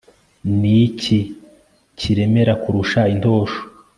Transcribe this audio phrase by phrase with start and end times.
[0.59, 1.19] ni iki
[1.99, 3.59] kiremera kurusha intosho